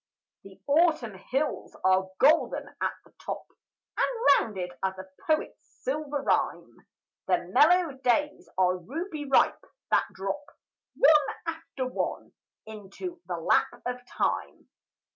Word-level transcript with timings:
The 0.41 0.59
Autumn 0.65 1.13
hills 1.13 1.77
are 1.83 2.09
golden 2.17 2.67
at 2.81 2.93
the 3.05 3.13
top, 3.23 3.45
And 3.95 4.25
rounded 4.47 4.71
as 4.83 4.97
a 4.97 5.05
poet's 5.27 5.63
silver 5.83 6.23
rhyme; 6.23 6.87
The 7.27 7.37
mellow 7.49 7.95
days 7.97 8.49
are 8.57 8.77
ruby 8.77 9.25
ripe, 9.25 9.63
that 9.91 10.07
drop 10.11 10.43
One 10.95 11.35
after 11.45 11.85
one 11.85 12.33
into 12.65 13.21
the 13.27 13.37
lap 13.37 13.67
of 13.85 14.03
time. 14.07 14.69